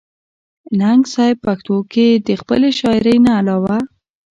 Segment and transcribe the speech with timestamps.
[0.79, 3.77] ننګ صېب پښتو کښې َد خپلې شاعرۍ نه علاوه